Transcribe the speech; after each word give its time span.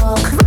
walk 0.00 0.43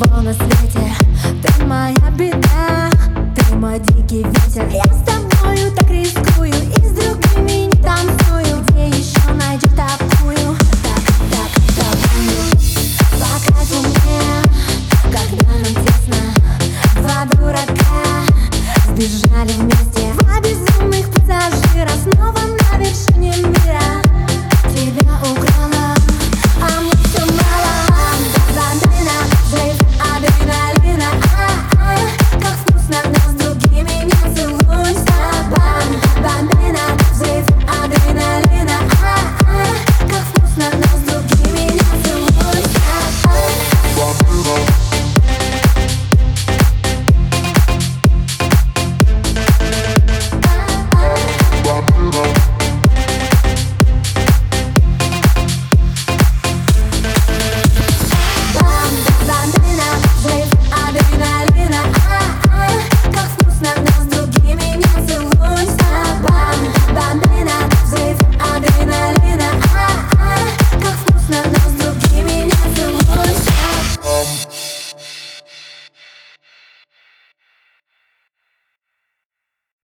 всего 0.00 0.22
на 0.22 0.32
свете 0.32 0.69